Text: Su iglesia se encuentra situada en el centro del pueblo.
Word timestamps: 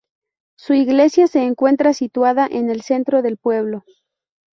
Su 0.57 0.73
iglesia 0.73 1.27
se 1.27 1.43
encuentra 1.43 1.93
situada 1.93 2.47
en 2.49 2.71
el 2.71 2.81
centro 2.81 3.21
del 3.21 3.37
pueblo. 3.37 3.83